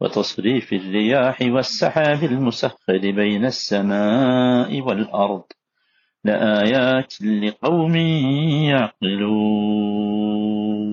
وتصريف 0.00 0.74
الرياح 0.74 1.42
والسحاب 1.44 2.24
المسخر 2.24 3.12
بين 3.12 3.46
السماء 3.46 4.80
والأرض 4.80 5.44
لآيات 6.24 7.14
لقوم 7.42 7.96
يعقلون 8.72 10.90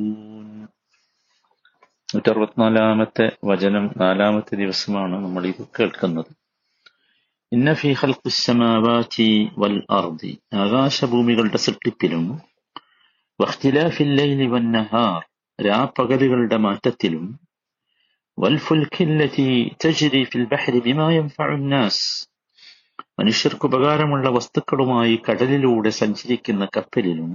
നൂറ്ററുപത്തിനാലാമത്തെ 2.10 3.26
വചനം 3.44 3.86
നാലാമത്തെ 3.98 4.56
ദിവസമാണ് 4.62 5.16
നമ്മൾ 5.24 5.44
ഇത് 5.50 5.64
കേൾക്കുന്നത് 5.78 6.30
ഇന്ന 7.52 7.74
ഫി 7.74 7.90
ഖൽഖുസ്സമാവാതി 8.00 9.28
വൽ 9.62 9.78
അർദി 9.98 10.32
ആകാശഭൂമികളുടെ 10.62 11.60
സൃഷ്ടിപ്പിലും 11.66 12.24
വഖ്തിലാഫിൽ 13.40 14.12
ലൈലി 14.20 14.48
വന്നഹാർ 14.54 15.22
രാപ്പകലുകളുടെ 15.60 16.58
മാറ്റത്തിലും 16.66 17.26
വൽഫുൽഖില്ലതി 18.42 19.50
തജ്രി 19.84 20.22
ഫിൽ 20.32 20.46
ബഹരി 20.52 20.80
ബിമാ 20.86 21.08
യൻഫഉ 21.12 21.54
നാസ് 21.72 22.04
മനുഷ്യർക്ക് 23.20 23.66
ഉപകാരമുള്ള 23.66 24.28
വസ്തുക്കളുമായി 24.30 25.16
കടലിലൂടെ 25.28 25.94
സഞ്ചരിക്കുന്ന 26.02 26.66
കപ്പലിലും 26.76 27.32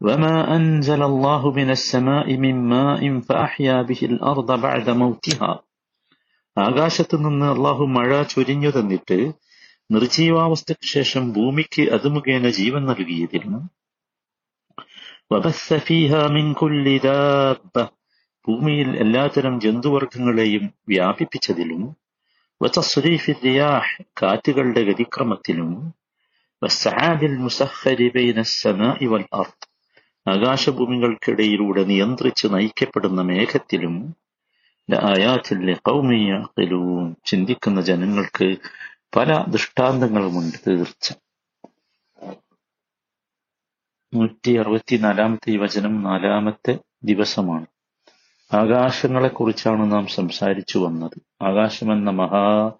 وما 0.00 0.36
أنزل 0.56 1.02
الله 1.02 1.42
من 1.52 1.68
السماء 1.70 2.26
من 2.36 2.56
ماء 2.66 3.02
فأحيا 3.20 3.76
به 3.82 4.00
الأرض 4.02 4.48
بعد 4.60 4.86
موتها 5.02 5.52
ആകാശത്തു 6.56 7.16
നിന്ന് 7.16 7.46
അള്ളാഹു 7.46 7.84
മഴ 7.96 8.10
ചൊരിഞ്ഞു 8.24 8.70
തന്നിട്ട് 8.70 9.18
നിർജീവാവസ്ഥയ്ക്ക് 9.90 10.86
ശേഷം 10.88 11.22
ഭൂമിക്ക് 11.32 11.82
അത് 11.94 12.06
മുഖേന 12.14 12.48
ജീവൻ 12.50 12.82
നൽകിയതിലും 12.84 13.54
ഭൂമിയിൽ 18.47 18.89
എല്ലാത്തരം 18.95 19.59
ജന്തുവർഗങ്ങളെയും 19.59 20.73
വ്യാപിപ്പിച്ചതിലും 20.87 21.81
കാറ്റുകളുടെ 24.21 24.81
വ്യതിക്രമത്തിലും 24.83 25.69
വൽ 29.13 29.25
ആകാശഭൂമികൾക്കിടയിലൂടെ 30.25 31.83
നിയന്ത്രിച്ച് 31.83 32.47
നയിക്കപ്പെടുന്ന 32.55 33.21
മേഘത്തിലും 33.21 33.95
ചിന്തിക്കുന്ന 37.25 37.81
ജനങ്ങൾക്ക് 37.81 38.47
പല 39.17 39.29
ദൃഷ്ടാന്തങ്ങളുമുണ്ട് 39.55 40.57
തീർച്ച 40.67 41.07
നൂറ്റി 44.13 44.51
അറുപത്തിനാലാമത്തെ 44.61 45.57
വചനം 45.57 45.93
നാലാമത്തെ 46.03 46.73
ദിവസമാണ്. 47.03 47.67
ആകാശങ്ങളെ 48.53 49.27
കുറിച്ചാണ് 49.27 49.91
നാം 49.91 50.07
സംസാരിച്ചു 50.07 50.79
വന്നത്. 50.79 51.43
ആകാശം 51.43 51.93
എന്ന 51.93 52.09
മഹാ 52.09 52.71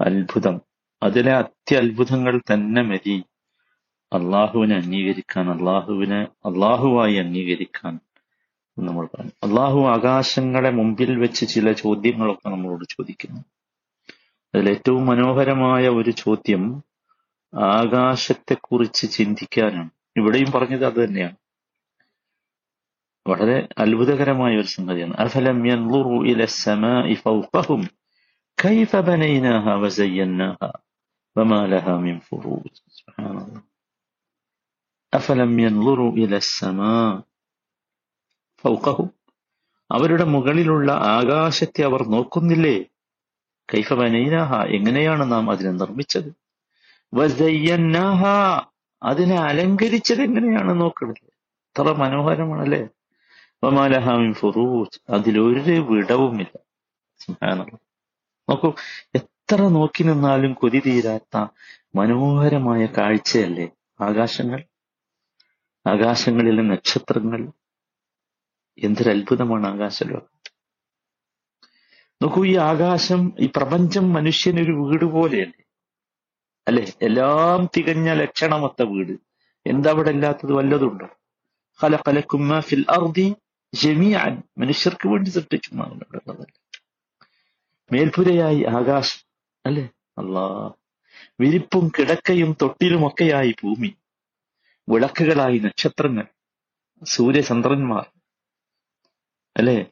അത്ഭുതം. 0.00 0.60
അതിലെ 1.02 1.32
അത്യത്ഭുതങ്ങൾ 1.32 2.40
തന്നെ 2.52 2.82
മതി. 2.82 3.22
അള്ളാഹുവിനെ 4.12 4.76
അംഗീകരിക്കാൻ 4.76 5.50
അള്ളാഹുവിനെ 5.50 6.22
അള്ളാഹുവായി 6.22 7.14
അംഗീകരിക്കാൻ 7.14 7.98
നമ്മൾ 8.78 9.06
പറഞ്ഞു. 9.06 9.30
അള്ളാഹു 9.42 9.80
ആകാശങ്ങളെ 9.80 10.70
മുമ്പിൽ 10.70 11.18
വെച്ച് 11.18 11.48
ചില 11.48 11.72
ചോദ്യങ്ങളൊക്കെ 11.72 12.48
നമ്മളോട് 12.48 12.84
ചോദിക്കുന്നു. 12.84 13.40
അതിൽ 14.54 14.70
ഏറ്റവും 14.70 15.06
മനോഹരമായ 15.06 15.88
ഒരു 15.88 16.10
ചോദ്യം 16.10 16.82
ആകാശത്തെക്കുറിച്ച് 17.54 19.10
ചിന്തിക്കാനാണ്. 19.10 19.90
ഇവിടെയും 20.16 20.52
പറഞ്ഞത് 20.52 20.86
അത് 20.86 21.04
തന്നെയാണ്. 21.04 21.36
വളരെ 23.25 23.57
അത്ഭുതകരമായ 23.77 24.53
ഒരു 24.57 24.69
സംഗതിയാണ് 24.75 25.15
അഫലം 25.23 25.59
യൻളുറു 25.69 26.17
ഇല 26.31 26.41
السماء 26.43 27.07
فوقهم 27.15 27.81
كيف 28.57 28.91
بنيناها 29.07 29.73
وزيناها 29.75 30.69
وما 31.35 31.61
لها 31.67 31.93
من 31.97 32.15
فروج 32.19 32.65
سبحان 32.97 33.33
الله 33.33 33.61
അഫലം 35.13 35.51
യൻളുറു 35.65 36.07
ഇല 36.23 36.33
السماء 36.45 37.11
فوقهم 38.63 39.09
അവരുടെ 39.89 40.25
മുകളിലുള്ള 40.33 40.89
ആകാശത്തെ 41.15 41.81
അവർ 41.83 42.01
നോക്കുന്നില്ലേ 42.15 42.77
കൈഫ 43.69 43.89
ബനൈനാഹ 43.93 44.51
എങ്ങനെയാണ് 44.77 45.23
നാം 45.31 45.45
അതിനെ 45.53 45.71
നിർമ്മിച്ചത് 45.81 46.29
വസയ്യന്നാഹ 47.13 48.21
അതിനെ 49.01 49.37
അലങ്കരിച്ചത് 49.49 50.21
എങ്ങനെയാണ് 50.27 50.73
നോക്കുന്നത് 50.81 51.23
എത്ര 51.69 51.93
മനോഹരമാണല്ലേ 52.01 52.81
വമാലഹാമിൻ 53.64 54.34
ഫുറൂജ്. 54.34 55.12
അതിലൊരു 55.12 55.70
വിടവുമില്ല. 55.70 56.58
നോക്കൂ 58.48 58.74
എത്ര 59.14 59.56
നോക്കി 59.56 60.02
നിന്നാലും 60.02 60.52
കൊതി 60.52 60.82
തീരാത്ത 60.86 61.46
മനോഹരമായ 61.94 62.86
കാഴ്ചയല്ലേ 62.86 63.68
ആകാശങ്ങൾ? 64.00 64.64
ആകാശങ്ങളിലെ 65.86 66.62
നക്ഷത്രങ്ങൾ. 66.62 67.52
എന്തൊരു 68.78 69.10
അത്ഭുതമാണ് 69.10 69.66
ആകാശലോകം. 69.66 70.40
നോക്കൂ 72.22 72.46
ഈ 72.46 72.56
ആകാശം 72.56 73.32
ഈ 73.38 73.50
പ്രപഞ്ചം 73.56 74.12
മനുഷ്യനൊരു 74.12 74.72
വീട് 74.72 75.04
പോലെയല്ലേ? 75.04 75.64
അല്ലെ? 76.68 76.92
എല്ലാം 77.02 77.68
തികഞ്ഞ 77.76 78.12
ലക്ഷണമൊത്ത 78.12 78.82
വീട്. 78.82 79.12
എന്താ 79.66 79.90
അവിടെ 79.90 80.10
ഇല്ലാത്തത്? 80.10 80.52
വല്ലതുണ്ടോ 80.52 81.08
ഫിൽ 82.60 82.84
അർദി 82.90 83.34
ജമീഅൻ 83.82 84.42
മനുഷ്യർക്ക് 84.58 85.08
വേണ്ടി 85.08 85.30
സൃഷ്ടിച്ചു 85.30 85.70
എന്നാണ് 85.70 85.92
ഇവിടെ 85.92 86.20
ഉള്ളത്. 86.26 86.48
മേൽപ്പുരയായി 87.92 88.62
ആകാശം 88.62 89.24
അല്ലെ? 89.66 89.88
അല്ലാ 90.18 90.70
വിരിപ്പും 91.40 91.88
കിടക്കയും 91.88 92.56
തൊട്ടിലുമൊക്കെയായി 92.62 93.50
ഭൂമി. 93.50 93.96
വിളക്കുകളായി 94.88 95.58
നക്ഷത്രങ്ങൾ 95.58 96.26
സൂര്യചന്ദ്രന്മാർ. 97.04 98.06
അല്ലേ? 99.56 99.86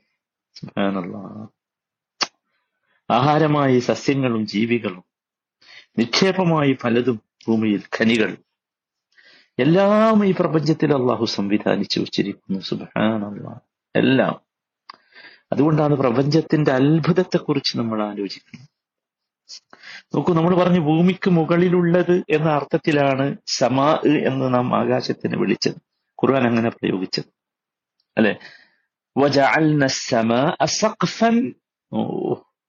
ആഹാരമായി 3.11 3.78
സസ്യങ്ങളും 3.78 4.47
ജീവികളും 4.47 5.05
നിക്ഷേപമായി 5.99 6.77
പലതും 6.84 7.21
ഭൂമിയിൽ 7.49 7.83
ഖനികൾ. 7.99 8.37
എല്ലാം 9.59 10.27
ഈ 10.27 10.34
പ്രപഞ്ചത്തിൽ 10.39 10.94
അള്ളാഹു 10.94 11.25
സംവിധാനിച്ചു 11.25 12.00
വച്ചിരിക്കുന്നു. 12.00 12.61
സുബാനുള്ള 12.61 13.61
എല്ലാം. 13.97 14.41
അതുകൊണ്ടാണ് 15.53 15.94
പ്രപഞ്ചത്തിന്റെ 15.94 16.72
അത്ഭുതത്തെക്കുറിച്ച് 16.72 17.78
നമ്മൾ 17.78 18.03
ആലോചിക്കുന്നത്. 18.03 18.69
നോക്കൂ 20.15 20.34
നമ്മൾ 20.34 20.55
പറഞ്ഞു 20.56 20.81
ഭൂമിക്ക് 20.81 21.31
മുകളിലുള്ളത് 21.31 22.25
എന്ന 22.31 22.50
അർത്ഥത്തിലാണ് 22.50 23.37
സമാ 23.47 24.00
എന്ന് 24.27 24.55
നാം 24.55 24.77
ആകാശത്തിന് 24.77 25.37
വിളിച്ചത്. 25.37 25.75
ഖുർആൻ 26.22 26.47
അങ്ങനെ 26.47 26.71
പ്രയോഗിച്ചത്. 26.71 27.25
അല്ലെ? 28.16 28.38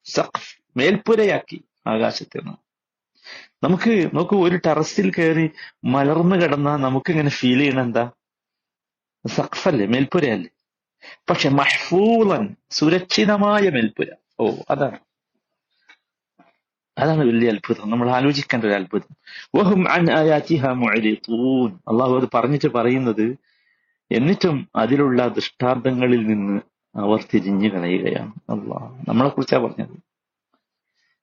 സഖഫ് 0.04 0.78
മേൽപ്പുരയാക്കി 0.78 1.64
ആകാശത്തെ 1.86 2.38
നമുക്ക് 3.62 4.10
നോക്കൂ 4.14 4.48
ഒരു 4.48 4.56
ടെറസിൽ 4.56 5.10
കയറി 5.10 5.50
മലർന്നു 5.84 6.36
കിടന്നാൽ 6.36 6.76
നമുക്കിങ്ങനെ 6.76 7.28
ഫീൽ 7.28 7.58
ചെയ്യണം 7.58 7.82
എന്താ? 7.82 8.10
സഖ്ഫല്ലേ 9.26 9.86
മേൽപ്പുരയല്ലേ? 9.86 10.48
പക്ഷെ 11.30 11.48
മഹ്ഫൂളൻ 11.48 12.56
സുരക്ഷിതമായ 12.70 13.70
മേൽപ്പുര. 13.70 14.06
ഓ 14.40 14.50
അതാണ്. 14.70 14.98
അതാണ് 16.98 17.18
വലിയ 17.18 17.48
അത്ഭുതം. 17.48 17.90
നമ്മൾ 17.90 18.10
ആലോചിക്കേണ്ട 18.10 18.64
ഒരു 18.64 18.72
അത്ഭുതം. 18.72 19.16
വഹും 19.54 19.90
അള്ളാഹു 21.88 22.16
അത് 22.16 22.28
പറഞ്ഞിട്ട് 22.34 22.68
പറയുന്നത് 22.68 23.36
എന്നിട്ടും 24.12 24.68
അതിലുള്ള 24.76 25.28
ദൃഷ്ടാന്തങ്ങളിൽ 25.28 26.26
നിന്ന് 26.26 26.60
അവർ 26.98 27.24
തിരിഞ്ഞു 27.34 27.68
കളയുകയാണ്. 27.68 28.32
അള്ളാഹ് 28.50 29.04
നമ്മളെ 29.08 29.28
കുറിച്ചാ 29.28 29.58
പറഞ്ഞത്. 29.58 29.98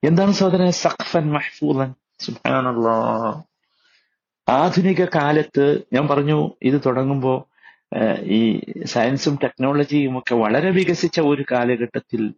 എന്താണ് 0.06 0.32
സഹോദരൻ 0.32 0.70
സഖ്ഫൻ 0.70 1.32
മഹ്ഫൂലൻ 1.32 1.94
സുഹാനുള്ള 2.18 2.88
ആധുനിക 4.48 5.04
കാലത്ത് 5.04 5.82
ഞാൻ 5.92 6.06
പറഞ്ഞു 6.06 6.50
ഇത് 6.62 6.80
തുടങ്ങുമ്പോൾ 6.86 7.53
ഈ 8.22 8.60
സയൻസും 8.84 9.38
ടെക്നോളജിയും 9.42 10.18
ഒക്കെ 10.18 10.34
വളരെ 10.34 10.70
വികസിച്ച 10.70 11.20
ഒരു 11.20 11.44
കാലഘട്ടത്തിൽ 11.52 12.34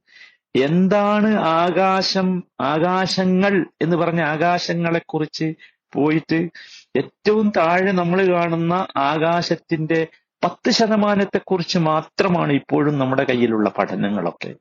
എന്താണ് 0.57 1.35
ആകാശം 1.35 2.45
ആകാശങ്ങൾ 2.61 3.67
എന്ന് 3.83 3.97
പറഞ്ഞ 3.97 4.21
ആകാശങ്ങളെ 4.21 5.01
കുറിച്ച് 5.09 5.55
പോയിട്ട് 5.93 6.39
ഏറ്റവും 6.97 7.53
താഴെ 7.57 7.93
നമ്മൾ 7.93 8.27
കാണുന്ന 8.27 8.87
ആകാശത്തിന്റെ 8.97 10.07
പത്ത് 10.45 10.71
ശതമാനത്തെ 10.71 11.39
കുറിച്ച് 11.39 11.79
മാത്രമാണ് 11.79 12.53
ഇപ്പോഴും 12.53 12.99
നമ്മുടെ 12.99 13.25
കയ്യിലുള്ള 13.25 13.69
പഠനങ്ങളൊക്കെ. 13.71 14.55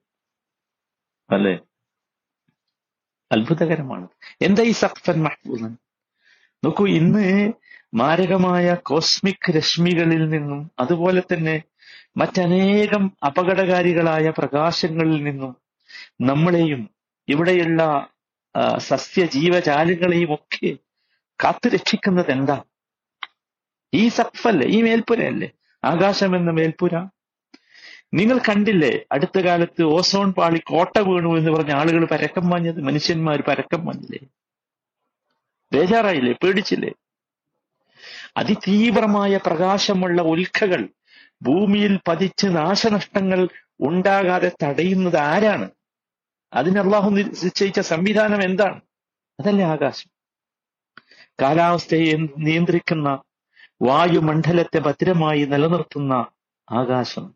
അല്ലെ? 1.30 1.60
അത്ഭുതകരമാണ്. 3.32 4.08
എന്താ 4.42 4.64
ഈ 4.64 4.72
സഖ്ഫൻ 4.72 5.24
മഹബൂദൻ 5.24 5.78
നോക്കൂ 6.64 6.88
ഇന്ന് 6.88 7.52
മാരകമായ 7.96 8.68
കോസ്മിക് 8.90 9.50
രശ്മികളിൽ 9.58 10.24
നിന്നും 10.34 10.62
അതുപോലെ 10.80 11.22
തന്നെ 11.32 11.56
മറ്റനേകം 12.22 13.04
അപകടകാരികളായ 13.28 14.26
പ്രകാശങ്ങളിൽ 14.40 15.20
നിന്നും 15.28 15.54
നമ്മളെയും 16.30 16.82
ഇവിടെയുള്ള 17.28 17.82
സസ്യ 18.90 19.24
ജീവജാലങ്ങളെയും 19.36 20.32
ഒക്കെ 20.38 20.72
കാത്തു 21.40 21.68
രക്ഷിക്കുന്നത് 21.76 22.30
എന്താ? 22.36 22.58
ഈ 23.94 24.04
സഫല്ലേ 24.18 24.68
ഈ 24.76 24.78
മേൽപ്പുരയല്ലേ? 24.88 25.50
ആകാശം 25.84 26.32
എന്ന 26.40 26.52
മേൽപ്പുര. 26.60 26.94
നിങ്ങൾ 28.20 28.38
കണ്ടില്ലേ 28.48 28.92
അടുത്ത 29.16 29.38
കാലത്ത് 29.48 29.84
ഓസോൺ 29.98 30.30
പാളി 30.38 30.60
കോട്ട 30.72 30.98
വീണു 31.08 31.32
എന്ന് 31.40 31.52
പറഞ്ഞ 31.56 31.74
ആളുകൾ 31.82 32.04
പരക്കം 32.14 32.46
വാഞ്ഞത് 32.52 32.80
മനുഷ്യന്മാർ 32.88 33.40
പരക്കം 33.50 33.82
വാഞ്ഞില്ലേ 33.88 34.22
ബേജാറായില്ലേ? 35.72 36.34
പേടിച്ചില്ലേ? 36.44 36.92
അതിതീവ്രമായ 38.38 39.38
പ്രകാശമുള്ള 39.38 40.22
ഉൽക്കകൾ 40.22 40.90
ഭൂമിയിൽ 41.42 42.00
പതിച്ച് 42.08 42.48
നാശനഷ്ടങ്ങൾ 42.48 43.50
ഉണ്ടാകാതെ 43.82 44.52
തടയുന്നത് 44.64 45.18
ആരാണ്? 45.18 45.70
അതിന് 46.54 46.80
നിശ്ചയിച്ച 47.18 47.80
സംവിധാനം 47.80 48.44
എന്താണ്? 48.44 48.82
അതല്ലേ 49.40 49.66
ആകാശം. 49.66 50.10
കാലാവസ്ഥയെ 51.42 52.14
നിയന്ത്രിക്കുന്ന 52.38 53.20
വായുമണ്ഡലത്തെ 53.82 54.80
ഭദ്രമായി 54.80 55.46
നിലനിർത്തുന്ന 55.46 56.26
ആകാശം. 56.72 57.34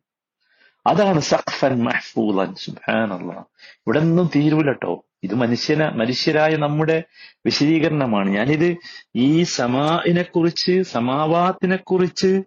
അതാണ് 0.87 1.19
സഖ്ഫൻ 1.19 1.83
മഹ്ഫൂലൻ 1.83 2.55
സുബാനല്ല 2.55 3.33
ഇവിടെ 3.77 3.99
നിന്നും 3.99 4.29
തീരൂലട്ടോ 4.35 5.05
ഇത് 5.23 5.35
മനുഷ്യന 5.35 5.89
മനുഷ്യരായ 5.89 6.55
നമ്മുടെ 6.55 7.03
വിശദീകരണമാണ്. 7.45 8.29
ഞാനിത് 8.29 8.77
ഈ 9.15 9.43
സമാഇനെ 9.43 10.23
കുറിച്ച് 10.23 10.81
സമാവാത്തിനെ 10.81 11.75
കുറിച്ച് 11.75 12.43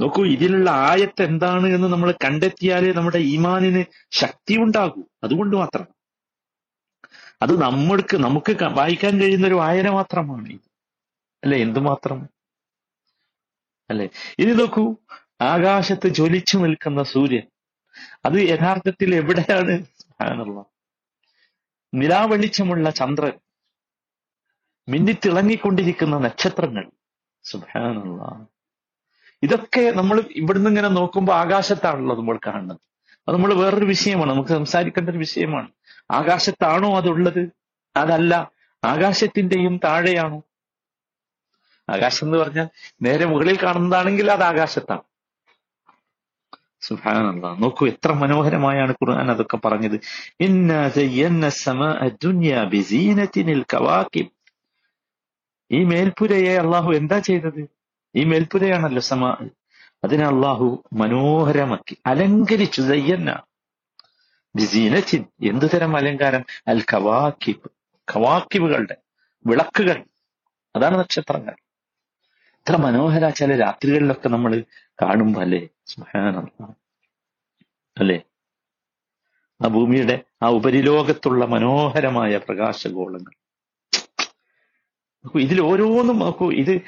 നോക്കൂ 0.00 0.24
ഇതിലുള്ള 0.24 0.70
ആയത്ത് 0.70 1.22
എന്താണ് 1.22 1.66
എന്ന് 1.66 1.88
നമ്മൾ 1.88 2.12
കണ്ടെത്തിയാലേ 2.12 2.92
നമ്മുടെ 2.92 3.18
ഈമാനിന് 3.18 3.84
ശക്തി 4.10 4.56
ഉണ്ടാകൂ. 4.56 5.02
അതുകൊണ്ട് 5.24 5.56
മാത്രം. 5.56 5.86
അത് 7.42 7.62
നമ്മൾക്ക് 7.62 8.16
നമുക്ക് 8.16 8.56
വായിക്കാൻ 8.64 9.20
കഴിയുന്ന 9.20 9.46
ഒരു 9.46 9.54
വായന 9.54 9.90
മാത്രമാണ് 9.90 10.48
ഇത്. 10.48 10.60
അല്ലെ? 11.44 11.58
എന്തുമാത്രം? 11.58 12.28
അല്ലെ? 13.90 14.08
ഇനി 14.38 14.52
നോക്കൂ 14.52 14.96
ആകാശത്ത് 15.40 16.08
ജ്വലിച്ചു 16.08 16.58
നിൽക്കുന്ന 16.58 17.02
സൂര്യൻ. 17.02 17.42
അത് 18.24 18.34
യഥാർത്ഥത്തിൽ 18.34 19.14
എവിടെയാണ്. 19.14 19.84
നിലാവെളിച്ചമുള്ള 21.94 22.90
ചന്ദ്രൻ 22.90 23.32
മിന്നിത്തിളങ്ങിക്കൊണ്ടിരിക്കുന്ന 24.88 26.18
നക്ഷത്രങ്ങൾ. 26.18 26.90
സുഭാനുള്ള 27.42 28.46
ഇതൊക്കെ 29.42 29.90
നമ്മൾ 29.90 30.22
ഇവിടുന്ന് 30.30 30.70
ഇങ്ങനെ 30.70 30.88
നോക്കുമ്പോൾ 30.88 31.32
ആകാശത്താണല്ലോ 31.32 32.16
നമ്മൾ 32.16 32.38
കാണുന്നത്. 32.46 32.78
അത് 33.28 33.36
നമ്മൾ 33.36 33.54
വേറൊരു 33.54 33.84
വിഷയമാണ്. 33.84 34.30
നമുക്ക് 34.30 34.48
സംസാരിക്കേണ്ട 34.48 35.10
ഒരു 35.10 35.18
വിഷയമാണ്. 35.18 35.68
ആകാശത്താണോ 36.10 36.96
അതുള്ളത്? 36.96 37.50
അതല്ല. 37.96 38.50
ആകാശത്തിന്റെയും 38.84 39.80
താഴെയാണോ? 39.84 40.42
ആകാശം 41.88 42.26
എന്ന് 42.26 42.38
പറഞ്ഞാൽ 42.38 42.68
നേരെ 43.02 43.24
മുകളിൽ 43.24 43.62
കാണുന്നതാണെങ്കിൽ 43.62 44.30
അത് 44.32 44.42
ആകാശത്താണ്. 44.42 45.02
സുഹാനല്ല 46.80 47.54
നോക്കൂ 47.54 47.86
എത്ര 47.86 48.12
മനോഹരമായാണ് 48.12 48.90
ഖുർആൻ 48.90 49.30
അതൊക്കെ 49.30 49.56
പറഞ്ഞത്. 49.56 50.00
ഈ 55.72 55.84
മേൽപ്പുരയെ 55.84 56.56
അള്ളാഹു 56.56 56.92
എന്താ 56.92 57.18
ചെയ്തത്? 57.18 57.68
ഈ 58.14 58.24
മേൽപ്പുരയാണല്ലോ 58.24 59.00
സമാ 59.00 59.36
അതിനെ 60.04 60.24
അള്ളാഹു 60.24 60.84
മനോഹരമാക്കി 60.92 61.98
അലങ്കരിച്ചു. 62.06 62.82
സയ്യന്ന 62.82 63.42
ബിസീനത്തിൻ 64.56 65.24
എന്തു 65.44 65.66
തരം 65.66 65.96
അലങ്കാരം? 65.96 66.44
അൽ 66.68 66.80
കവാക്കിബ് 66.80 67.70
കവാക്കിബുകളുടെ 68.16 68.96
വിളക്കുകൾ. 69.46 70.04
അതാണ് 70.76 70.98
നക്ഷത്രങ്ങൾ. 70.98 71.54
എത്ര 72.50 72.76
മനോഹര 72.76 73.28
ചില 73.28 73.56
രാത്രികളിലൊക്കെ 73.56 74.28
നമ്മൾ 74.28 74.64
കാണുമ്പോ 75.02 75.40
അല്ലേ. 75.40 75.68
അല്ലേ? 77.98 78.22
ആ 79.64 79.68
ഭൂമിയുടെ 79.68 80.24
ആ 80.42 80.48
ഉപരിലോകത്തുള്ള 80.48 81.44
മനോഹരമായ 81.44 82.36
പ്രകാശഗോളങ്ങൾ. 82.36 83.32
ഇതിൽ 85.40 85.60
ഓരോന്നും 85.60 86.18
നോക്കൂ 86.18 86.52
ഇത് 86.52 86.80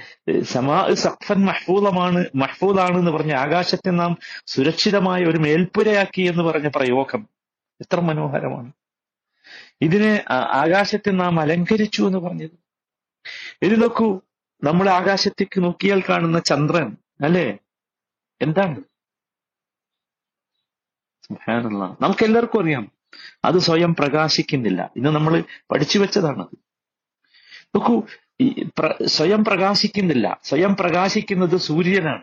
സമാ 0.43 0.89
സഫൻ 0.93 1.45
മഹ്ഫൂദമാണ് 1.45 2.25
മഹ്ഫൂദാണ് 2.35 2.99
എന്ന് 2.99 3.11
പറഞ്ഞ 3.11 3.35
ആകാശത്തെ 3.35 3.91
നാം 3.91 4.19
സുരക്ഷിതമായ 4.47 5.25
ഒരു 5.25 5.37
മേൽപ്പുരയാക്കി 5.37 6.23
എന്ന് 6.23 6.43
പറഞ്ഞ 6.43 6.69
പ്രയോഗം. 6.69 7.29
എത്ര 7.81 8.01
മനോഹരമാണ്. 8.01 8.73
ഇതിനെ 9.81 10.25
ആകാശത്തെ 10.31 11.11
നാം 11.11 11.41
അലങ്കരിച്ചു 11.41 12.03
എന്ന് 12.03 12.19
പറഞ്ഞത്. 12.19 12.51
ഇത് 13.63 13.83
നോക്കൂ 13.83 14.21
നമ്മൾ 14.65 14.89
ആകാശത്തേക്ക് 14.89 15.65
നോക്കിയാൽ 15.65 16.03
കാണുന്ന 16.09 16.39
ചന്ദ്രൻ 16.39 16.97
അല്ലേ? 17.25 17.59
എന്താണ്? 18.43 18.92
നമുക്ക് 22.01 22.25
എല്ലാവർക്കും 22.25 22.63
അറിയാം. 22.63 22.91
അത് 23.45 23.59
സ്വയം 23.59 23.95
പ്രകാശിക്കുന്നില്ല. 23.95 24.91
ഇന്ന് 24.97 25.09
നമ്മൾ 25.09 25.45
പഠിച്ചു 25.71 25.99
വെച്ചതാണ് 25.99 26.47
നോക്കൂ 27.75 28.03
സ്വയം 29.07 29.45
പ്രകാശിക്കുന്നില്ല. 29.45 30.41
സ്വയം 30.45 30.77
പ്രകാശിക്കുന്നത് 30.77 31.57
സൂര്യനാണ്. 31.57 32.23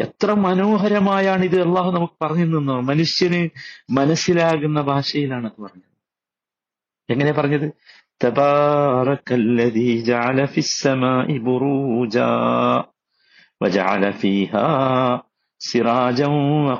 എത്ര 0.00 0.32
മനോഹരമായാണ് 0.32 1.44
ഇത് 1.44 1.62
അള്ളാഹു 1.62 1.90
നമുക്ക് 1.90 2.24
പറഞ്ഞു 2.24 2.44
നിന്നോ 2.44 2.80
മനുഷ്യന് 2.80 3.48
മനസ്സിലാകുന്ന 3.90 4.80
ഭാഷയിലാണ് 4.80 5.46
അത് 5.46 5.62
പറഞ്ഞത്. 5.62 5.90
എങ്ങനെ 7.12 7.32
പറഞ്ഞത്? 7.32 7.72
തബാറക്കല്ലതി 8.24 10.04
സിറാജ 15.60 16.22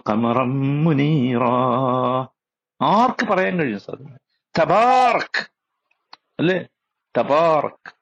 കമറം 0.09 0.85
മുനീറ. 0.85 1.43
ആർക്ക് 2.83 3.27
പറയാൻ 3.27 3.59
കഴിയും 3.59 3.79
സാർ? 3.79 4.03
തബാർക്ക് 4.61 5.51
അല്ലേ? 6.39 6.65
തബാർക്ക് 7.19 7.93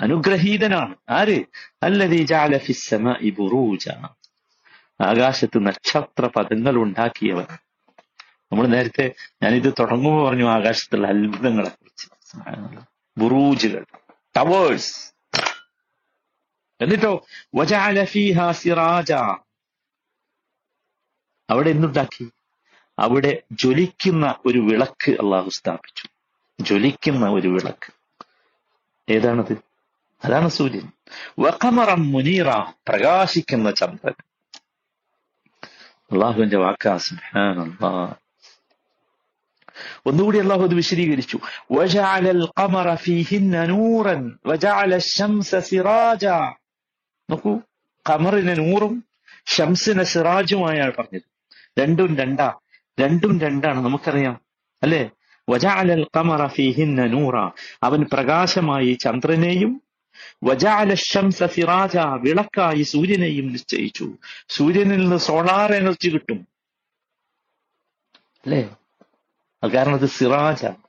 അനുഗ്രഹീതനാണ്. 0.00 0.94
ആര്? 1.08 1.44
അല്ലതീ 1.82 2.24
ഫിസ്സമ 2.58 3.16
ഇബുറൂജ 3.20 3.88
ആകാശത്ത് 5.00 5.66
നക്ഷത്ര 5.66 6.26
പദങ്ങൾ 6.26 6.76
ഉണ്ടാക്കിയവൻ. 6.76 7.46
നമ്മൾ 8.52 8.66
നേരത്തെ 8.66 9.14
ഞാനിത് 9.42 9.72
തുടങ്ങുമ്പോൾ 9.78 10.28
പറഞ്ഞു 10.28 10.50
ആകാശത്തുള്ള 10.50 11.08
അത്ഭുതങ്ങളെ 11.08 11.68
കുറിച്ച് 11.68 12.08
ബുറൂജുകൾ. 13.20 13.84
ടവേഴ്സ്. 14.36 15.15
എന്നിട്ടോ 16.80 17.26
സിറാജ. 18.50 19.12
അവിടെ 21.50 21.70
എന്തുണ്ടാക്കി? 21.70 22.30
അവിടെ 22.98 23.42
ജ്വലിക്കുന്ന 23.52 24.34
ഒരു 24.46 24.58
വിളക്ക് 24.58 25.10
അള്ളാഹു 25.12 25.48
സ്ഥാപിച്ചു. 25.48 26.08
ജ്വലിക്കുന്ന 26.60 27.28
ഒരു 27.28 27.48
വിളക്ക്. 27.48 27.92
ഏതാണത്? 29.12 29.56
അതാണ് 30.24 30.48
സൂര്യൻ. 30.48 30.92
വക്കമറം 31.38 32.12
മുനീറ 32.12 32.50
പ്രകാശിക്കുന്ന 32.60 33.70
ചന്ദ്രൻ. 33.70 34.14
അള്ളാഹുവിന്റെ 36.12 36.56
വാക്കാസം 36.56 37.16
ഒന്നുകൂടി 40.06 40.38
അള്ളാഹു 40.38 40.62
അത് 40.62 40.74
വിശദീകരിച്ചു. 40.74 41.38
വജാലൽ 41.72 42.48
ഖമറ 42.60 42.94
ഫീഹിന്ന 42.94 43.64
നൂറൻ 43.64 44.38
വജാല 44.46 44.98
ശംസ 44.98 45.54
സിറാജ. 45.54 46.26
നോക്കൂ 47.30 47.60
കമറിനെ 48.10 48.54
നൂറും 48.54 49.04
ഷംസിനെ 49.46 50.04
സിറാജുമായാണ് 50.04 50.92
പറഞ്ഞത്. 50.98 51.22
രണ്ടും 51.80 52.16
രണ്ടാ 52.16 52.54
രണ്ടും 53.00 53.40
രണ്ടാണ് 53.40 53.84
നമുക്കറിയാം. 53.84 54.40
അല്ലെ? 54.82 55.10
വജാലൽ 55.50 56.06
കമറ 56.16 56.46
ഫീഹിന്ന 56.46 57.04
നൂറ. 57.04 57.50
അവൻ 57.82 58.06
പ്രകാശമായി 58.12 58.92
ചന്ദ്രനെയും 58.92 59.82
വജാല 60.44 60.94
ഷംസ 60.94 61.44
സിറാജ 61.44 61.96
വിളക്കായി 61.98 62.82
സൂര്യനെയും 62.82 63.52
നിശ്ചയിച്ചു. 63.52 64.12
സൂര്യനിൽ 64.48 64.98
നിന്ന് 64.98 65.16
സോളാർ 65.16 65.72
എനർജി 65.72 66.08
കിട്ടും. 66.08 66.48
അല്ലേ? 68.14 68.76
കാരണം 69.74 69.94
അത് 69.94 70.06
സിറാജാണ് 70.06 70.85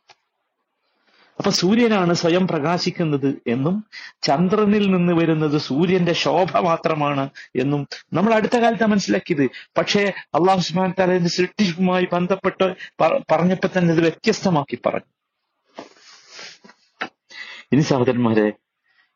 അപ്പൊ 1.37 1.51
സൂര്യനാണ് 1.51 2.13
സ്വയം 2.13 2.47
പ്രകാശിക്കുന്നത് 2.47 3.41
എന്നും 3.47 3.85
ചന്ദ്രനിൽ 4.21 4.91
നിന്ന് 4.91 5.13
വരുന്നത് 5.13 5.57
സൂര്യന്റെ 5.57 6.13
ശോഭ 6.13 6.57
മാത്രമാണ് 6.57 7.29
എന്നും 7.55 7.87
നമ്മൾ 8.13 8.33
അടുത്ത 8.33 8.57
കാലത്ത് 8.57 8.85
മനസ്സിലാക്കിയത്. 8.85 9.49
പക്ഷേ 9.77 10.13
അള്ളാഹു 10.25 10.59
സുബാൻ 10.59 10.93
താലിന്റെ 10.99 11.29
സൃഷ്ടിപ്പുമായി 11.29 12.07
ബന്ധപ്പെട്ട് 12.13 12.75
പറഞ്ഞപ്പോ 13.31 13.69
തന്നെ 13.77 13.93
ഇത് 13.93 14.01
വ്യത്യസ്തമാക്കി 14.01 14.79
പറഞ്ഞു. 14.85 15.13
ഇനി 17.71 17.81
സഹോദരന്മാരെ 17.81 18.53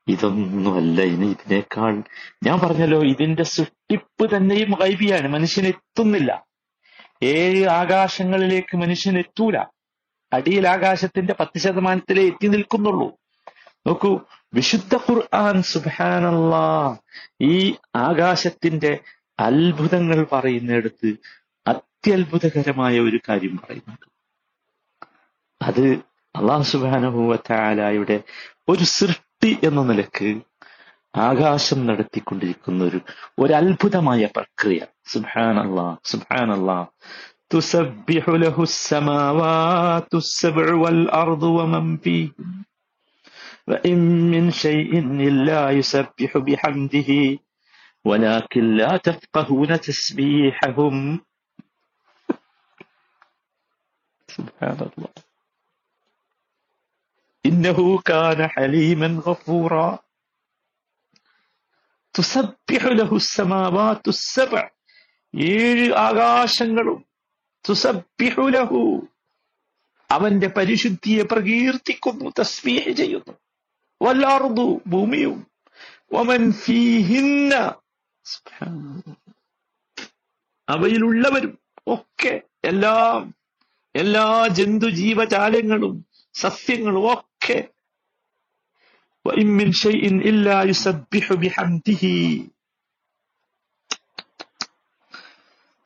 ഇതൊന്നുമല്ല. 0.08 1.02
ഇനി 1.02 1.26
ഇതിനേക്കാൾ 1.26 2.04
ഞാൻ 2.44 2.60
പറഞ്ഞല്ലോ 2.60 3.02
ഇതിന്റെ 3.02 3.44
സൃഷ്ടിപ്പ് 3.44 4.36
തന്നെയും 4.36 4.72
ഗൈബിയാണ്. 4.82 5.28
മനുഷ്യൻ 5.28 5.68
എത്തുന്നില്ല. 5.68 6.46
ഏഴ് 7.24 7.68
ആകാശങ്ങളിലേക്ക് 7.68 8.78
മനുഷ്യൻ 8.78 9.18
എത്തൂല. 9.18 9.58
അടിയിൽ 10.34 10.68
ആകാശത്തിന്റെ 10.68 11.34
പത്ത് 11.40 11.60
ശതമാനത്തിലേ 11.60 12.26
എത്തി 12.26 12.48
നിൽക്കുന്നുള്ളൂ. 12.48 13.08
നോക്കൂ 13.88 14.20
വിശുദ്ധ 14.54 14.96
ഖുർആൻ 14.96 15.62
സുബാനല്ലാ 15.62 16.98
ഈ 17.42 17.76
ആകാശത്തിന്റെ 17.96 19.00
അത്ഭുതങ്ങൾ 19.40 20.28
പറയുന്നിടത്ത് 20.32 21.10
അത്യത്ഭുതകരമായ 21.68 23.00
ഒരു 23.00 23.20
കാര്യം 23.30 23.58
പറയുന്നുണ്ട്. 23.58 24.08
അത് 25.62 25.86
അള്ളാഹു 26.36 26.64
സുബാനുഭവത്തായാലയുടെ 26.64 28.18
ഒരു 28.70 28.84
സൃഷ്ടി 28.84 29.58
എന്ന 29.64 29.82
നിലയ്ക്ക് 29.84 30.30
ആകാശം 31.16 31.86
നടത്തിക്കൊണ്ടിരിക്കുന്ന 31.86 32.84
ഒരു 32.84 33.00
ഒരു 33.40 33.54
പ്രക്രിയ. 34.36 34.82
സുബാനല്ലാ 35.06 35.96
സുബാനല്ലാ 36.04 36.86
تسبح 37.51 38.29
له 38.29 38.57
السماوات 38.63 40.15
السبع 40.15 40.75
والأرض 40.75 41.43
ومن 41.43 41.97
فيهن 41.97 42.65
وإن 43.69 43.99
من 44.31 44.51
شيء 44.51 44.93
إلا 45.29 45.71
يسبح 45.71 46.39
بحمده 46.39 47.11
ولكن 48.05 48.65
لا 48.77 48.97
تفقهون 48.97 49.81
تسبيحهم 49.81 51.21
سبحان 54.29 54.79
الله 54.87 55.13
إنه 57.47 57.99
كان 57.99 58.49
حليما 58.49 59.23
غفورا 59.27 59.99
تسبح 62.13 62.83
له 62.99 63.11
السماوات 63.17 64.09
السبع 64.09 64.63
ഏഴ് 65.35 65.87
ആകാശങ്ങളും 66.07 67.01
തുസബ്ബിഹു 67.70 69.08
അവന്റെ 70.12 70.48
പരിശുദ്ധിയെ 70.48 71.24
പ്രകീർത്തിക്കുന്നു 71.24 72.32
തസ്മീഹ 72.40 72.90
ചെയ്യുന്നു. 72.90 73.34
വല്ലാർദു 74.02 74.82
ഭൂമിയും. 74.88 75.48
വമൻ 76.14 76.52
ഫീഹിന്ന. 76.52 77.76
അവയിലുള്ളവരും 80.70 81.60
ഒക്കെ 81.88 82.42
എല്ലാം 82.66 83.36
എല്ലാ 83.96 84.48
ജന്തു 84.48 84.86
ജീവജാലങ്ങളും 84.86 86.06
സസ്യങ്ങളും 86.34 87.14
ഒക്കെ. 87.14 87.68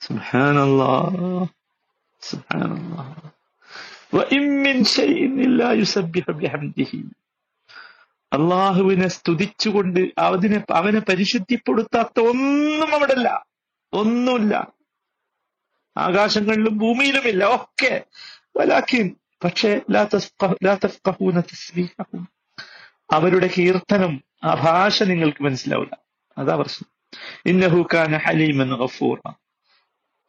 സുബ്ഹാനല്ലാഹ് 0.02 1.55
സുഹാനുള്ള 2.30 3.32
അള്ളാഹുവിനെ 8.34 9.08
സ്തുതിച്ചുകൊണ്ട് 9.08 10.12
അവതിനെ 10.18 10.64
അവനെ 10.74 11.00
പരിശുദ്ധിപ്പെടുത്താത്ത 11.00 12.20
ഒന്നും 12.20 12.94
അവിടെല്ല. 12.94 13.46
ഒന്നുമില്ല. 13.94 14.68
ആകാശങ്ങളിലും 15.98 16.78
ഭൂമിയിലുമില്ല. 16.78 17.56
ഒക്കെ. 17.56 18.04
വലാക്കിൻ. 18.58 19.16
പക്ഷേ 19.44 19.82
അവരുടെ 23.12 23.50
കീർത്തനം 23.58 24.24
ആ 24.44 24.54
ഭാഷ 24.54 25.04
നിങ്ങൾക്ക് 25.04 25.44
മനസ്സിലാവില്ല. 25.44 25.98
അതാ 26.38 26.56
പ്രശ്നം. 26.56 27.20
ഇന്നഹു 27.46 27.88
ഖാൻ 27.94 28.18
ഹലീം 28.18 28.76
ഗഫൂറ. 28.76 29.32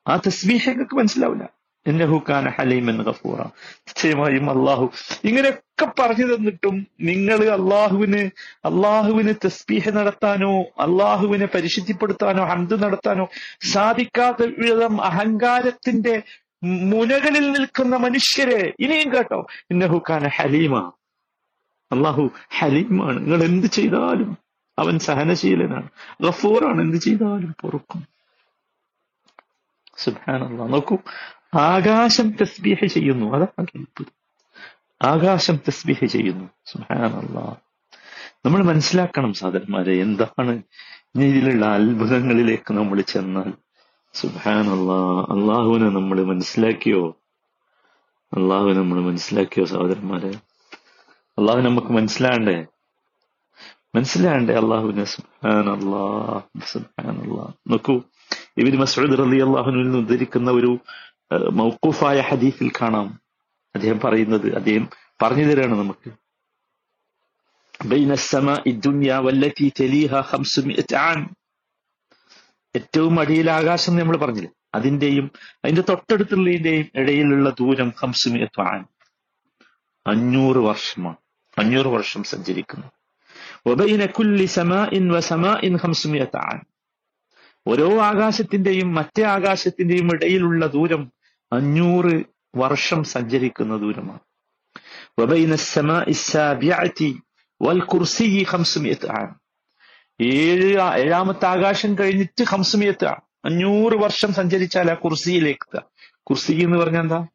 ആ 0.08 0.16
തസ്മീഹങ്ങൾക്ക് 0.16 0.70
നിങ്ങൾക്ക് 0.70 0.94
മനസ്സിലാവില്ല. 0.94 1.55
ഇന്നഹു 1.86 2.22
കാന 2.28 2.48
ഹലീമൻ 2.48 3.02
ഗഫൂറ. 3.02 3.40
നിശ്ചയമായും 3.40 4.50
അള്ളാഹു 4.50 4.90
ഇങ്ങനെയൊക്കെ 5.24 5.86
പറഞ്ഞു 5.98 6.36
തന്നിട്ടും 6.36 6.86
നിങ്ങൾ 7.00 7.44
അള്ളാഹുവിന് 7.44 8.30
അള്ളാഹുവിന് 8.64 9.34
തസ്ബീഹ 9.44 9.90
നടത്താനോ 9.90 10.62
അള്ളാഹുവിനെ 10.62 11.46
പരിശുദ്ധിപ്പെടുത്താനോ 11.46 12.44
ഹന്ത് 12.44 12.82
നടത്താനോ 12.82 13.28
സാധിക്കാത്ത 13.72 14.36
വിധം 14.58 15.02
അഹങ്കാരത്തിന്റെ 15.02 16.22
മുനകളിൽ 16.64 17.52
നിൽക്കുന്ന 17.52 17.96
മനുഷ്യരെ 17.96 18.72
ഇനിയും 18.80 19.16
കേട്ടോ. 19.16 19.46
ഇന്നഹു 19.70 20.02
കാന 20.10 20.28
ഹലീമ. 20.28 20.92
അള്ളാഹു 21.92 22.30
ഹലീമാണ്. 22.58 23.18
നിങ്ങൾ 23.18 23.44
എന്ത് 23.44 23.66
ചെയ്താലും 23.66 24.38
അവൻ 24.78 24.98
സഹനശീലനാണ്. 24.98 25.88
ഗഫൂറാണ്. 26.22 26.80
എന്ത് 26.80 26.96
ചെയ്താലും 26.96 27.54
പൊറുക്കും. 27.60 28.06
സുബ്ഹാനല്ലാ 29.96 30.66
നോക്കൂ. 30.66 30.98
ആകാശം 31.54 32.30
തസ്ബീഹ് 32.30 32.86
ചെയ്യുന്നു. 32.86 33.26
അതാണ് 33.26 33.66
അത്ഭുതം 33.74 34.16
ആകാശം 35.02 35.56
തസ്ബീഹ് 35.56 36.06
ചെയ്യുന്നു. 36.06 36.44
സുബ്ഹാനല്ലാ. 36.66 37.54
നമ്മൾ 38.44 38.62
മനസ്സിലാക്കണം 38.62 39.32
സാധനന്മാരെ 39.32 39.96
എന്താണ് 40.00 40.62
ഇതിലുള്ള 41.22 41.66
അത്ഭുതങ്ങളിലേക്ക് 41.66 42.74
നമ്മൾ 42.74 43.00
ചെന്നാൽ? 43.00 43.52
സുബ്ഹാനല്ലാ. 44.14 45.20
അള്ളാഹുവിനെ 45.20 45.88
നമ്മൾ 45.88 46.22
മനസ്സിലാക്കിയോ? 46.22 47.20
അള്ളാഹുവിനെ 48.32 48.78
നമ്മൾ 48.78 49.00
മനസ്സിലാക്കിയോ 49.00 49.64
സഹോദരന്മാരെ 49.64 50.30
അള്ളാഹു 51.38 51.60
നമുക്ക് 51.60 51.86
മനസ്സിലാണ്ടേ 51.86 52.66
മനസ്സിലാണ്ടേ 53.94 54.54
അള്ളാഹുവിനെ? 54.54 55.04
സുഹാനല്ലാ 55.04 56.40
സുഹാനല്ലാ 56.66 57.52
നോക്കൂ. 57.68 58.02
ഇബിന് 58.56 58.76
മസ്ഊദ് 58.76 59.20
അള്ളാഹുനിൽ 59.20 59.82
നിന്ന് 59.82 59.98
ഉദ്ധരിക്കുന്ന 59.98 60.50
ഒരു 60.50 60.78
മൗക്കൂഫായ 61.32 62.20
ഹദീസിൽ 62.20 62.70
കാണാം. 62.80 63.20
അദ്ദേഹം 63.74 64.00
പറയുന്നത് 64.00 64.56
അദ്ദേഹം 64.56 64.88
പറഞ്ഞു 65.22 65.44
തരാണ് 65.44 65.74
നമുക്ക്. 65.74 66.10
ഏറ്റവും 72.76 73.20
അടിയിൽ 73.20 73.50
ആകാശം 73.50 73.96
നമ്മൾ 73.96 74.16
പറഞ്ഞില്ല? 74.16 74.48
അതിന്റെയും 74.74 75.30
അതിന്റെ 75.64 75.82
തൊട്ടടുത്തുള്ളതിന്റെയും 75.82 76.86
ഇടയിലുള്ള 76.94 77.50
ദൂരം 77.50 77.92
ഹംസുമിയത്ത് 77.98 78.60
ആൻ. 78.60 78.84
അഞ്ഞൂറ് 80.06 80.56
വർഷമാണ്. 80.56 81.16
അഞ്ഞൂറ് 81.58 81.86
വർഷം 81.86 82.22
സഞ്ചരിക്കുന്നു. 82.22 82.86
ഓരോ 87.66 88.00
ആകാശത്തിന്റെയും 88.00 88.94
മറ്റേ 88.94 89.22
ആകാശത്തിന്റെയും 89.22 90.10
ഇടയിലുള്ള 90.14 90.66
ദൂരം 90.66 91.15
അഞ്ഞൂറ് 91.52 92.24
വർഷം 92.56 93.04
സഞ്ചരിക്കുന്ന 93.04 93.76
ദൂരമാണ്. 93.76 94.18
ഏഴ് 100.20 100.80
ഏഴാമത്തെ 100.98 101.46
ആകാശം 101.46 101.98
കഴിഞ്ഞിട്ട് 101.98 102.44
ഹംസുമിയത്ത് 102.44 103.04
അഞ്ഞൂറ് 103.44 103.94
വർഷം 103.94 104.32
സഞ്ചരിച്ചാൽ 104.32 104.90
ആ 104.90 104.94
കുർസിയിലേക്ക് 104.94 105.64
എത്തുക 105.64 105.88
കുർസി 106.22 106.52
എന്ന് 106.52 106.78
പറഞ്ഞ 106.78 106.98
എന്താ? 106.98 107.26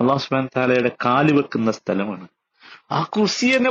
അള്ളാഹു 0.00 0.18
സുബാൻ 0.18 0.48
താലയുടെ 0.56 0.96
കാൽ 1.04 1.32
വെക്കുന്ന 1.32 1.70
സ്ഥലമാണ്. 1.70 2.28
ആ 2.90 3.02
കുർസി 3.02 3.56
തന്നെ 3.56 3.70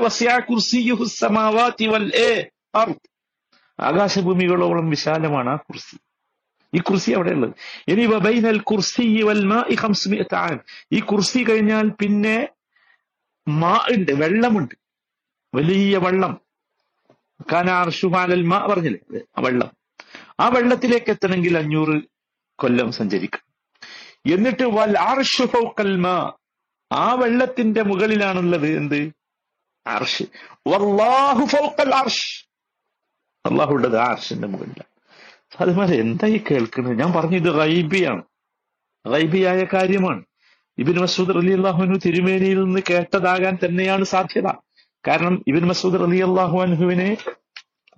ആകാശഭൂമികളോളം 3.80 4.90
വിശാലമാണ് 4.90 5.50
ആ 5.50 5.56
കുർസി. 5.56 5.98
ഈ 6.74 6.80
കുർസി 6.80 7.12
അവിടെയുള്ളത്. 7.12 7.54
ഇനി 7.88 8.06
വബൈനൽ 8.06 8.60
കുർസി 8.60 9.22
വൽ 9.22 9.46
മാഇ 9.46 9.76
500 9.76 10.36
ആം 10.36 10.60
ഈ 10.92 11.00
കുർസി 11.00 11.46
കഴിഞ്ഞാൽ 11.50 11.90
പിന്നെ 11.90 12.48
മാ 13.48 13.86
ഉണ്ട് 13.90 14.12
വെള്ളമുണ്ട്. 14.12 14.76
വലിയ 15.56 15.98
വെള്ളം. 15.98 16.42
കാനാർഷുഹാലൽ 17.52 18.44
മാ 18.44 18.68
പറഞ്ഞില്ലേ? 18.68 19.20
ആ 19.38 19.42
വെള്ളം. 19.42 19.72
ആ 20.40 20.50
വെള്ളത്തിലേക്ക് 20.50 21.10
എത്തണമെങ്കിൽ 21.10 21.58
അഞ്ഞൂറ് 21.58 22.02
കൊല്ലം 22.56 22.92
സഞ്ചരിക്കും. 22.92 23.40
എന്നിട്ട് 24.34 24.64
വൽ 24.64 25.00
ആർഷു 25.00 25.74
മാ. 25.84 26.32
ആ 26.92 27.14
വെള്ളത്തിന്റെ 27.14 27.82
മുകളിലാണുള്ളത് 27.82 28.78
എന്ത്? 28.78 29.12
അർഷ്. 29.88 30.24
വല്ലാഹു 30.68 31.46
ഫൗഖൽ 31.46 31.96
അർഷ്. 31.96 32.49
അള്ളാഹു 33.50 33.72
ഉള്ളത് 33.72 33.98
ആ 33.98 34.04
അർഷിന്റെ 34.04 34.48
മുകളിലാണ് 34.48 34.90
അതുപോലെ 35.62 35.96
എന്തായി 35.96 36.42
കേൾക്കുന്നത്? 36.52 37.00
ഞാൻ 37.00 37.14
പറഞ്ഞു 37.14 37.38
ഇത് 37.38 37.60
റൈബിയാണ് 37.60 38.24
റൈബിയായ 39.14 39.66
കാര്യമാണ്. 39.74 40.24
ഇബിൻ 40.78 41.02
മസൂദ് 41.02 41.38
അലി 41.38 41.52
അള്ളാഹുനു 41.52 42.00
തിരുമേനിയിൽ 42.06 42.64
നിന്ന് 42.64 42.80
കേട്ടതാകാൻ 42.90 43.58
തന്നെയാണ് 43.66 44.04
സാധ്യത. 44.04 44.48
കാരണം 45.08 45.44
ഇബിൻ 45.48 45.68
മസൂദ് 45.68 46.02
അലി 46.02 46.18
അള്ളാഹു 46.18 46.62
അനുഹുവിനെ 46.62 47.18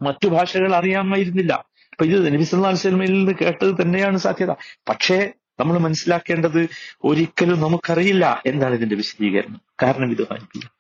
മറ്റു 0.02 0.28
ഭാഷകൾ 0.28 0.76
അറിയാമായിരുന്നില്ല. 0.76 1.54
അപ്പൊ 1.92 2.06
ഇത് 2.06 2.34
നബിസ്ലാ 2.34 2.74
സിനിമയിൽ 2.74 3.14
നിന്ന് 3.14 3.32
കേട്ടത് 3.42 3.82
തന്നെയാണ് 3.82 4.18
സാധ്യത. 4.18 4.52
പക്ഷേ 4.90 5.32
നമ്മൾ 5.60 5.78
മനസ്സിലാക്കേണ്ടത് 5.78 6.70
ഒരിക്കലും 7.04 7.62
നമുക്കറിയില്ല 7.62 8.42
എന്താണ് 8.46 8.74
ഇതിന്റെ 8.74 8.96
വിശദീകരണം. 8.96 9.62
കാരണം 9.84 10.12
ഇത് 10.12 10.22
വായിക്കില്ല 10.22 10.72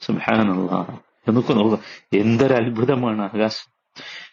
സുബ്ഹാനല്ലാഹ്. 0.00 1.11
എന്നൊക്കെ 1.28 1.52
നോക്കുക 1.52 1.78
എന്തൊരു 2.18 2.54
അത്ഭുതമാണ് 2.54 3.22
ആകാശം. 3.22 3.72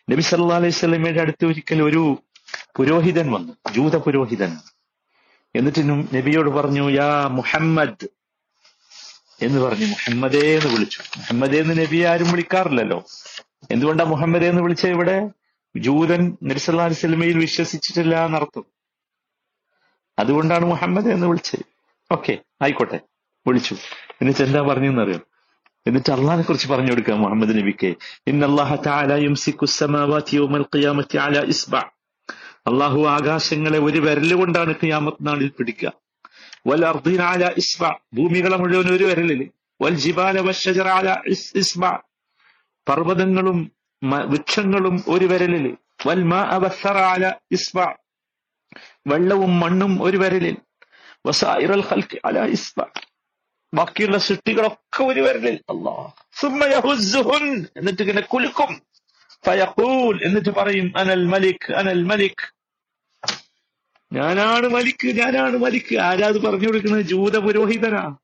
നബി 0.09 0.21
സല്ലാ 0.21 0.55
അലൈഹി 0.55 0.69
സ്വലമയുടെ 0.69 1.21
അടുത്ത് 1.21 1.45
ഒരിക്കൽ 1.45 1.83
ഒരു 1.83 2.23
പുരോഹിതൻ 2.75 3.31
വന്നു. 3.31 3.53
ജൂത 3.73 3.95
പുരോഹിതൻ. 3.95 4.57
എന്നിട്ട് 5.55 5.89
നബിയോട് 6.15 6.49
പറഞ്ഞു 6.49 6.89
യാ 6.89 7.27
മുഹമ്മദ്. 7.27 8.07
എന്ന് 9.41 9.59
പറഞ്ഞു. 9.59 9.85
മുഹമ്മദേ 9.85 10.55
എന്ന് 10.55 10.73
വിളിച്ചു. 10.75 10.99
മുഹമ്മദേ 11.17 11.59
എന്ന് 11.59 11.79
നബി 11.79 11.97
ആരും 11.97 12.31
വിളിക്കാറില്ലല്ലോ. 12.31 13.05
എന്തുകൊണ്ടാ 13.71 14.03
മുഹമ്മദേ 14.03 14.49
എന്ന് 14.49 14.61
വിളിച്ച 14.61 14.85
ഇവിടെ? 14.85 15.29
ജൂതൻ 15.75 16.37
നബി 16.43 16.59
സല്ലാ 16.59 16.85
അലൈഹി 16.85 16.99
സ്വലമയിൽ 16.99 17.37
വിശ്വസിച്ചിട്ടില്ല 17.37 18.25
എന്നർത്ഥം. 18.25 18.65
അതുകൊണ്ടാണ് 20.19 20.65
മുഹമ്മദ് 20.65 21.07
എന്ന് 21.07 21.27
വിളിച്ചത്. 21.27 21.65
ഓക്കെ 22.11 22.37
ആയിക്കോട്ടെ. 22.61 22.99
വിളിച്ചു. 23.47 23.75
എന്നിട്ട് 24.21 24.43
എന്താ 24.43 24.61
പറഞ്ഞെന്നറിയോ 24.61 25.19
എന്നിട്ട് 25.85 26.11
അള്ളാഹിനെ 26.15 26.43
കുറിച്ച് 26.47 26.67
പറഞ്ഞു 26.71 26.91
കൊടുക്കുക 26.93 27.15
മുഹമ്മദ് 27.23 27.53
നബിക്ക്. 27.59 27.89
അള്ളാഹു 32.69 32.99
ആകാശങ്ങളെ 33.15 33.79
ഒരു 33.87 33.99
വിരൽ 34.05 34.31
കൊണ്ടാണ് 34.39 34.71
ഖിയാമത്ത് 34.81 35.21
നാളിൽ 35.27 35.49
പിടിക്കുക. 35.57 35.91
വൽ 36.69 36.83
അർദീന 36.91 37.21
അലാ 37.33 37.49
ഇസ്ബഅ 37.61 37.91
ഭൂമികളെ 38.17 38.57
മുഴുവൻ 38.61 38.87
ഒരു 38.95 39.05
വിരലിൽ 39.09 39.41
വൽ 39.79 39.97
ജിബാല 40.03 40.37
വശജറാല 40.47 41.07
അലാ 41.13 41.15
ഇസ്ബഅ 41.63 41.93
പർവതങ്ങളും 42.87 43.59
വൃക്ഷങ്ങളും 44.31 44.95
ഒരു 45.13 45.25
വിരലിൽ 45.31 45.65
വൽ 46.07 46.23
മാ 46.31 46.41
വസ്സറ 46.63 46.97
അലാ 47.13 47.29
ഇസ്ബഅ 47.57 47.87
വെള്ളവും 49.11 49.53
മണ്ണും 49.61 49.93
ഒരു 50.07 50.17
വിരലിൽ 50.23 50.57
വസായിറൽ 51.27 51.83
ഹൽക്ക് 51.89 52.17
അലാ 52.29 52.43
ഇസ്ബഅ 52.57 52.87
ബാക്കിയുള്ള 53.73 54.17
സൃഷ്ടികളൊക്കെ 54.17 55.03
ഒരു 55.03 55.19
വരലിൽ. 55.21 55.59
യഹുസ്സുഹുൻ. 56.67 57.65
എന്നിട്ട് 57.77 58.01
ഇങ്ങനെ 58.01 58.21
കുലുക്കും. 58.21 58.81
ഫയഖൂൽ. 59.45 60.23
എന്നിട്ട് 60.23 60.49
പറയും 60.49 60.93
അനൽ 60.97 61.25
മലിക് 61.25 61.73
അനൽ 61.73 62.03
മലിക്. 62.03 62.53
ഞാനാണ് 64.13 64.67
മലിക് 64.67 65.07
ഞാനാണ് 65.07 65.57
മലിക്. 65.57 65.97
ആരാ 65.97 66.27
പറഞ്ഞു 66.49 66.67
കൊടുക്കുന്നത്? 66.67 67.01
ജൂത 67.01 67.37
പുരോഹിതനാ 67.37 68.15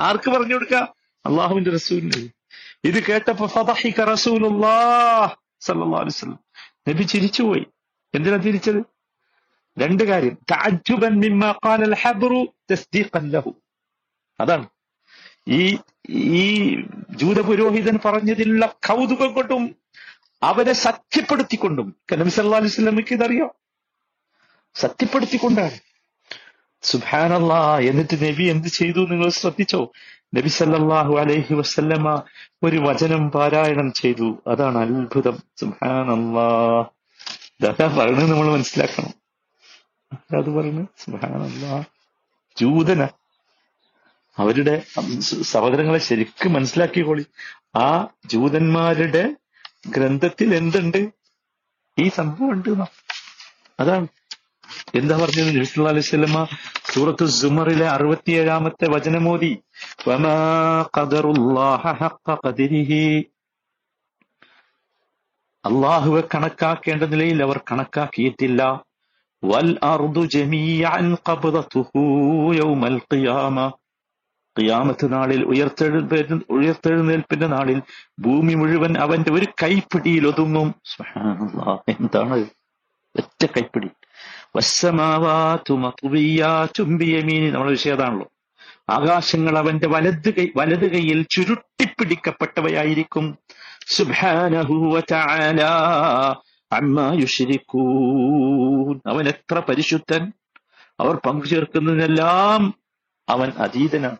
ആർക്ക് 0.00 0.30
പറഞ്ഞു 0.30 0.54
കൊടുക്ക? 0.54 0.74
അള്ളാഹുവിന്റെ 1.26 1.70
റസൂലിന്. 1.70 2.28
ഇത് 2.84 3.04
കേട്ടപ്പോ 3.04 3.46
അലൈഹി 5.96 6.06
വസല്ലം. 6.06 6.38
നബി 6.88 7.02
ചിരിച്ചുപോയി. 7.02 7.66
എന്തിനാ 8.14 8.36
തിരിച്ചത് 8.36 8.84
രണ്ട് 9.78 10.04
കാര്യം. 10.04 10.38
അതാണ്. 14.40 14.66
ഈ 15.48 15.78
ഈ 16.10 16.76
ജൂത 17.10 17.40
പുരോഹിതൻ 17.40 17.98
പറഞ്ഞതിലുള്ള 18.04 18.66
കൗതുകം 18.66 19.34
കൊണ്ടും 19.34 19.76
അവരെ 20.42 20.72
സത്യപ്പെടുത്തിക്കൊണ്ടും 20.72 21.96
കനബി 22.12 22.28
സല്ലാ 22.28 22.58
അലൈഹി 22.58 22.70
സ്വലമിക്ക് 22.70 23.14
ഇതറിയാം? 23.14 23.50
സത്യപ്പെടുത്തിക്കൊണ്ടാണ് 24.74 25.70
സുബ്ഹാനല്ലാ 26.82 27.78
എന്നിട്ട് 27.78 28.14
നബി 28.14 28.42
എന്ത് 28.42 28.68
ചെയ്തു? 28.68 28.98
നിങ്ങൾ 28.98 29.28
ശ്രദ്ധിച്ചോ? 29.28 29.92
നബി 30.34 30.48
സല്ലാഹു 30.48 31.16
അലൈഹി 31.16 31.54
വസല്ലമ 31.54 32.22
ഒരു 32.62 32.76
വചനം 32.76 33.30
പാരായണം 33.30 33.92
ചെയ്തു. 33.92 34.42
അതാണ് 34.46 34.78
അത്ഭുതം. 34.78 35.38
സുബ്ഹാനല്ലാ. 35.56 36.80
ഇതാ 37.60 37.96
പറഞ്ഞ് 37.98 38.32
നമ്മൾ 38.32 38.52
മനസ്സിലാക്കണം. 38.52 39.08
അത് 40.38 40.50
പറഞ്ഞു 40.50 40.86
സുബ്ഹാനല്ലാ. 40.98 41.84
ജൂതന. 42.60 43.08
അവരുടെ 44.38 44.82
സഹോദരങ്ങളെ 45.42 45.98
ശരിക്കും 45.98 46.52
മനസ്സിലാക്കിക്കോളി. 46.52 47.24
ആ 47.76 48.08
ജൂതന്മാരുടെ 48.26 49.24
ഗ്രന്ഥത്തിൽ 49.88 50.54
എന്തുണ്ട്? 50.54 51.08
ഈ 51.98 52.08
സംഭവം 52.08 52.50
ഉണ്ട് 52.50 52.70
അതാണ്. 53.80 54.06
എന്താ 54.94 55.16
പറഞ്ഞത്? 55.16 55.48
നബി 55.48 55.66
അലൈഹി 55.88 56.44
സൂറത്ത് 56.92 57.26
സുമറിലെ 57.26 57.88
അറുപത്തിയേഴാമത്തെ 57.88 58.88
വചനമോദി 58.88 59.52
അള്ളാഹുവെ 65.64 66.22
കണക്കാക്കേണ്ട 66.34 67.02
നിലയിൽ 67.02 67.42
അവർ 67.42 67.60
കണക്കാക്കിയിട്ടില്ല. 67.72 68.84
വൽ 69.44 69.78
അർദു 69.82 70.20
ജമീഅൻ 70.20 71.16
ഖബ്ദതുഹു 71.28 72.04
യൗമൽ 72.54 73.00
ഖിയാമ. 73.14 73.72
ഖിയാമത്ത് 74.60 75.12
നാളിൽ 75.12 75.44
ഉയർത്തെഴുന്ന 75.44 76.40
ഉയർത്തെഴുന്നേൽപ്പിന്റെ 76.50 77.46
നാളിൽ 77.46 77.82
ഭൂമി 78.18 78.54
മുഴുവൻ 78.54 78.98
അവന്റെ 78.98 79.32
ഒരു 79.32 79.46
കൈപ്പിടിയിൽ 79.62 80.26
ഒതുങ്ങും. 80.26 80.74
എന്താണ്? 81.88 82.44
ഒറ്റ 83.16 83.46
കൈപ്പിടി. 83.46 83.88
നമ്മുടെ 87.50 87.70
വിഷയം 87.70 87.94
അതാണല്ലോ. 87.94 88.26
ആകാശങ്ങൾ 88.90 89.58
അവന്റെ 89.58 89.88
വലത് 89.88 90.34
കൈ 90.34 90.48
വലത് 90.56 90.92
കൈയിൽ 90.92 91.26
ചുരുട്ടിപ്പിടിക്കപ്പെട്ടവയായിരിക്കും. 91.30 93.38
അവൻ 99.06 99.28
എത്ര 99.28 99.58
പരിശുദ്ധൻ? 99.58 100.32
അവർ 101.00 101.16
പങ്കുചേർക്കുന്നതിനെല്ലാം 101.16 102.74
അവൻ 103.28 103.52
അതീതനാണ്. 103.58 104.16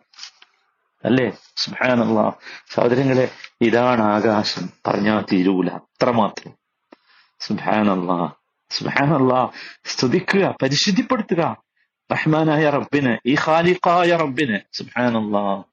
അല്ലേ? 1.05 1.31
സുബ്ഹാനല്ലാ. 1.55 2.31
സഹോദരങ്ങളെ 2.73 3.31
ഇതാണ് 3.61 4.01
ആകാശം. 4.01 4.69
പറഞ്ഞാൽ 4.87 5.25
തീരൂല. 5.31 5.67
അത്രമാത്രം 5.67 6.53
സുബ്ഹാനല്ലാ. 7.39 8.31
സുബ്ഹാനല്ലാ. 8.69 9.49
സ്തുതിക്കുക 9.85 10.55
പരിശുദ്ധിപ്പെടുത്തുക. 10.61 11.63
റഹ്മാനായ 12.11 12.69
റബ്ബിന് 12.69 13.17
ഈ 13.25 13.35
ഖാലിഖായ 13.45 14.15
റബ്ബിന്. 14.15 14.59
സുബ്ഹാനല്ലാ. 14.73 15.63